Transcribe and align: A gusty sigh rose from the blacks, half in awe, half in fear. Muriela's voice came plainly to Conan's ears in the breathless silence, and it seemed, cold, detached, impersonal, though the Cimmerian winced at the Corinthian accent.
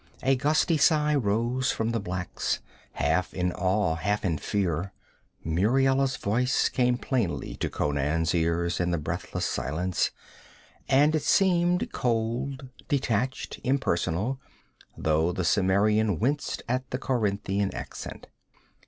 A 0.23 0.35
gusty 0.35 0.77
sigh 0.77 1.13
rose 1.13 1.71
from 1.71 1.91
the 1.91 1.99
blacks, 1.99 2.59
half 2.93 3.35
in 3.35 3.51
awe, 3.51 3.93
half 3.93 4.25
in 4.25 4.39
fear. 4.39 4.93
Muriela's 5.45 6.17
voice 6.17 6.69
came 6.69 6.97
plainly 6.97 7.53
to 7.57 7.69
Conan's 7.69 8.33
ears 8.33 8.79
in 8.79 8.89
the 8.89 8.97
breathless 8.97 9.45
silence, 9.45 10.09
and 10.89 11.13
it 11.13 11.21
seemed, 11.21 11.91
cold, 11.91 12.67
detached, 12.87 13.59
impersonal, 13.63 14.39
though 14.97 15.31
the 15.31 15.45
Cimmerian 15.45 16.17
winced 16.17 16.63
at 16.67 16.89
the 16.89 16.97
Corinthian 16.97 17.71
accent. 17.75 18.25